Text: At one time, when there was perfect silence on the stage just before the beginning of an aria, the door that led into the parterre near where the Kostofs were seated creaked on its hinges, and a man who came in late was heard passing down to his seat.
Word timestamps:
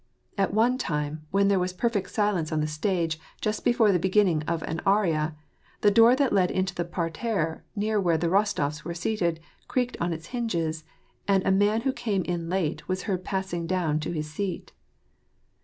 At 0.35 0.51
one 0.51 0.79
time, 0.79 1.27
when 1.29 1.47
there 1.47 1.59
was 1.59 1.73
perfect 1.73 2.09
silence 2.09 2.51
on 2.51 2.59
the 2.59 2.65
stage 2.65 3.19
just 3.39 3.63
before 3.63 3.91
the 3.91 3.99
beginning 3.99 4.41
of 4.47 4.63
an 4.63 4.81
aria, 4.83 5.35
the 5.81 5.91
door 5.91 6.15
that 6.15 6.33
led 6.33 6.49
into 6.49 6.73
the 6.73 6.83
parterre 6.85 7.63
near 7.75 8.01
where 8.01 8.17
the 8.17 8.25
Kostofs 8.25 8.83
were 8.83 8.95
seated 8.95 9.39
creaked 9.67 9.97
on 10.01 10.11
its 10.11 10.29
hinges, 10.29 10.85
and 11.27 11.45
a 11.45 11.51
man 11.51 11.81
who 11.81 11.93
came 11.93 12.23
in 12.23 12.49
late 12.49 12.87
was 12.87 13.03
heard 13.03 13.23
passing 13.23 13.67
down 13.67 13.99
to 13.99 14.11
his 14.11 14.27
seat. 14.27 14.71